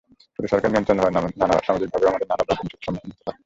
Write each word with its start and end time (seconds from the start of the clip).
শুধু 0.35 0.47
সরকারি 0.47 0.71
নিয়ন্ত্রণ 0.71 0.97
নয়, 0.97 1.65
সামাজিকভাবেও 1.67 2.09
আমাদের 2.11 2.27
নানা 2.27 2.39
বাধানিষেধের 2.41 2.83
সম্মুখীন 2.85 3.11
হতে 3.11 3.23
হয়। 3.25 3.37